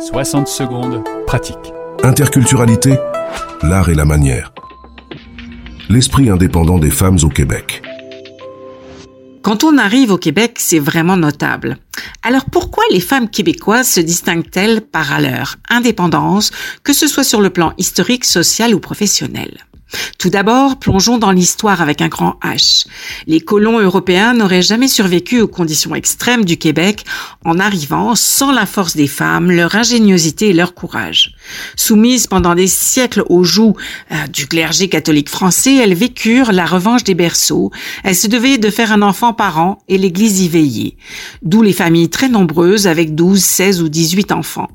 60 0.00 0.46
secondes, 0.46 1.02
pratique. 1.26 1.72
Interculturalité, 2.02 2.96
l'art 3.62 3.88
et 3.88 3.94
la 3.94 4.04
manière. 4.04 4.52
L'esprit 5.88 6.28
indépendant 6.28 6.78
des 6.78 6.90
femmes 6.90 7.18
au 7.22 7.28
Québec. 7.28 7.82
Quand 9.42 9.64
on 9.64 9.78
arrive 9.78 10.10
au 10.10 10.18
Québec, 10.18 10.56
c'est 10.58 10.78
vraiment 10.78 11.16
notable. 11.16 11.78
Alors 12.22 12.44
pourquoi 12.52 12.84
les 12.90 13.00
femmes 13.00 13.30
québécoises 13.30 13.88
se 13.88 14.00
distinguent-elles 14.00 14.82
par 14.82 15.20
leur 15.20 15.56
indépendance, 15.70 16.50
que 16.82 16.92
ce 16.92 17.06
soit 17.06 17.24
sur 17.24 17.40
le 17.40 17.50
plan 17.50 17.72
historique, 17.78 18.24
social 18.24 18.74
ou 18.74 18.80
professionnel? 18.80 19.64
Tout 20.18 20.30
d'abord, 20.30 20.78
plongeons 20.78 21.18
dans 21.18 21.30
l'histoire 21.30 21.80
avec 21.80 22.00
un 22.00 22.08
grand 22.08 22.38
H. 22.42 22.86
Les 23.26 23.40
colons 23.40 23.78
européens 23.78 24.34
n'auraient 24.34 24.62
jamais 24.62 24.88
survécu 24.88 25.40
aux 25.40 25.48
conditions 25.48 25.94
extrêmes 25.94 26.44
du 26.44 26.56
Québec 26.56 27.04
en 27.44 27.60
arrivant 27.60 28.16
sans 28.16 28.50
la 28.50 28.66
force 28.66 28.96
des 28.96 29.06
femmes, 29.06 29.52
leur 29.52 29.76
ingéniosité 29.76 30.48
et 30.48 30.52
leur 30.52 30.74
courage. 30.74 31.35
Soumises 31.76 32.26
pendant 32.26 32.54
des 32.54 32.66
siècles 32.66 33.22
aux 33.28 33.44
joues 33.44 33.74
euh, 34.12 34.26
du 34.28 34.46
clergé 34.46 34.88
catholique 34.88 35.28
français, 35.28 35.76
elles 35.76 35.94
vécurent 35.94 36.52
la 36.52 36.66
revanche 36.66 37.04
des 37.04 37.14
berceaux. 37.14 37.70
Elles 38.04 38.16
se 38.16 38.28
devaient 38.28 38.58
de 38.58 38.70
faire 38.70 38.92
un 38.92 39.02
enfant 39.02 39.32
par 39.32 39.58
an 39.58 39.78
et 39.88 39.98
l'église 39.98 40.40
y 40.40 40.48
veillait. 40.48 40.96
D'où 41.42 41.62
les 41.62 41.72
familles 41.72 42.08
très 42.08 42.28
nombreuses 42.28 42.86
avec 42.86 43.14
12, 43.14 43.42
16 43.42 43.82
ou 43.82 43.88
18 43.88 44.32
enfants. 44.32 44.68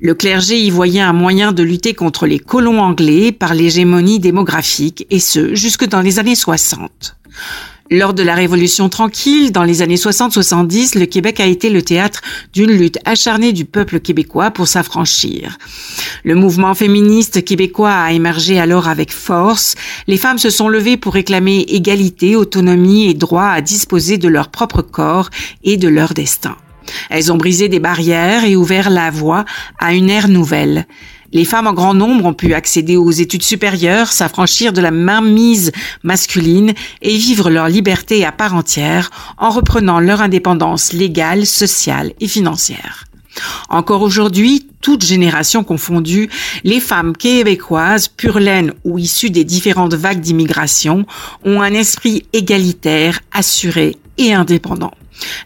Le 0.00 0.14
clergé 0.14 0.58
y 0.58 0.70
voyait 0.70 1.00
un 1.00 1.12
moyen 1.12 1.52
de 1.52 1.62
lutter 1.62 1.94
contre 1.94 2.26
les 2.26 2.38
colons 2.38 2.80
anglais 2.80 3.32
par 3.32 3.54
l'hégémonie 3.54 4.18
démographique, 4.18 5.06
et 5.10 5.20
ce, 5.20 5.54
jusque 5.54 5.86
dans 5.86 6.00
les 6.00 6.18
années 6.18 6.34
60. 6.34 7.16
Lors 7.92 8.14
de 8.14 8.22
la 8.22 8.36
Révolution 8.36 8.88
tranquille, 8.88 9.50
dans 9.50 9.64
les 9.64 9.82
années 9.82 9.96
60-70, 9.96 10.96
le 10.96 11.06
Québec 11.06 11.40
a 11.40 11.46
été 11.46 11.70
le 11.70 11.82
théâtre 11.82 12.20
d'une 12.52 12.70
lutte 12.70 12.98
acharnée 13.04 13.52
du 13.52 13.64
peuple 13.64 13.98
québécois 13.98 14.52
pour 14.52 14.68
s'affranchir. 14.68 15.58
Le 16.22 16.36
mouvement 16.36 16.74
féministe 16.74 17.44
québécois 17.44 17.90
a 17.92 18.12
émergé 18.12 18.60
alors 18.60 18.86
avec 18.86 19.12
force. 19.12 19.74
Les 20.06 20.18
femmes 20.18 20.38
se 20.38 20.50
sont 20.50 20.68
levées 20.68 20.96
pour 20.96 21.14
réclamer 21.14 21.64
égalité, 21.66 22.36
autonomie 22.36 23.08
et 23.08 23.14
droit 23.14 23.48
à 23.48 23.60
disposer 23.60 24.18
de 24.18 24.28
leur 24.28 24.50
propre 24.50 24.82
corps 24.82 25.28
et 25.64 25.76
de 25.76 25.88
leur 25.88 26.14
destin. 26.14 26.56
Elles 27.08 27.32
ont 27.32 27.36
brisé 27.36 27.68
des 27.68 27.80
barrières 27.80 28.44
et 28.44 28.56
ouvert 28.56 28.90
la 28.90 29.10
voie 29.10 29.44
à 29.78 29.94
une 29.94 30.10
ère 30.10 30.28
nouvelle. 30.28 30.86
Les 31.32 31.44
femmes 31.44 31.68
en 31.68 31.72
grand 31.72 31.94
nombre 31.94 32.24
ont 32.24 32.34
pu 32.34 32.54
accéder 32.54 32.96
aux 32.96 33.10
études 33.10 33.44
supérieures, 33.44 34.12
s'affranchir 34.12 34.72
de 34.72 34.80
la 34.80 34.90
mainmise 34.90 35.70
masculine 36.02 36.74
et 37.02 37.16
vivre 37.16 37.50
leur 37.50 37.68
liberté 37.68 38.24
à 38.24 38.32
part 38.32 38.54
entière 38.54 39.10
en 39.38 39.50
reprenant 39.50 40.00
leur 40.00 40.22
indépendance 40.22 40.92
légale, 40.92 41.46
sociale 41.46 42.12
et 42.20 42.26
financière. 42.26 43.04
Encore 43.68 44.02
aujourd'hui, 44.02 44.66
toutes 44.80 45.04
générations 45.04 45.62
confondues, 45.62 46.28
les 46.64 46.80
femmes 46.80 47.16
québécoises, 47.16 48.08
pure 48.08 48.40
laine 48.40 48.72
ou 48.84 48.98
issues 48.98 49.30
des 49.30 49.44
différentes 49.44 49.94
vagues 49.94 50.20
d'immigration, 50.20 51.06
ont 51.44 51.60
un 51.62 51.72
esprit 51.72 52.26
égalitaire, 52.32 53.20
assuré 53.32 53.96
et 54.18 54.32
indépendant. 54.34 54.92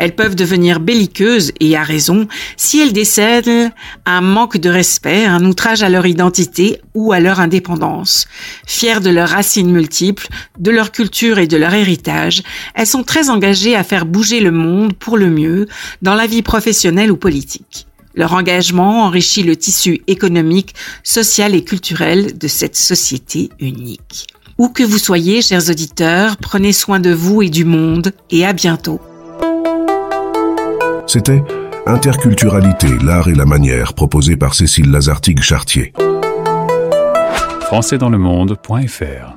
Elles 0.00 0.14
peuvent 0.14 0.34
devenir 0.34 0.80
belliqueuses, 0.80 1.52
et 1.60 1.76
à 1.76 1.82
raison, 1.82 2.26
si 2.56 2.80
elles 2.80 2.94
décèdent 2.94 3.70
un 4.06 4.20
manque 4.22 4.56
de 4.56 4.70
respect, 4.70 5.26
un 5.26 5.44
outrage 5.44 5.82
à 5.82 5.90
leur 5.90 6.06
identité 6.06 6.80
ou 6.94 7.12
à 7.12 7.20
leur 7.20 7.38
indépendance. 7.38 8.26
Fières 8.66 9.02
de 9.02 9.10
leurs 9.10 9.28
racines 9.28 9.70
multiples, 9.70 10.26
de 10.58 10.70
leur 10.70 10.90
culture 10.90 11.38
et 11.38 11.46
de 11.46 11.58
leur 11.58 11.74
héritage, 11.74 12.42
elles 12.74 12.86
sont 12.86 13.02
très 13.02 13.28
engagées 13.28 13.76
à 13.76 13.84
faire 13.84 14.06
bouger 14.06 14.40
le 14.40 14.52
monde 14.52 14.94
pour 14.94 15.18
le 15.18 15.28
mieux 15.28 15.68
dans 16.00 16.14
la 16.14 16.26
vie 16.26 16.40
professionnelle 16.40 17.12
ou 17.12 17.18
politique. 17.18 17.86
Leur 18.14 18.32
engagement 18.32 19.04
enrichit 19.04 19.42
le 19.42 19.54
tissu 19.54 20.00
économique, 20.06 20.74
social 21.04 21.54
et 21.54 21.62
culturel 21.62 22.38
de 22.38 22.48
cette 22.48 22.76
société 22.76 23.50
unique. 23.60 24.28
Où 24.56 24.70
que 24.70 24.82
vous 24.82 24.98
soyez, 24.98 25.42
chers 25.42 25.68
auditeurs, 25.68 26.38
prenez 26.38 26.72
soin 26.72 27.00
de 27.00 27.10
vous 27.10 27.42
et 27.42 27.50
du 27.50 27.66
monde, 27.66 28.12
et 28.30 28.46
à 28.46 28.54
bientôt. 28.54 28.98
C'était 31.12 31.42
Interculturalité, 31.86 32.86
l'art 33.02 33.26
et 33.26 33.34
la 33.34 33.44
manière, 33.44 33.94
proposé 33.94 34.36
par 34.36 34.54
Cécile 34.54 34.92
Lazartigue-Chartier. 34.92 35.92
Françaisdanslemonde.fr 37.62 39.36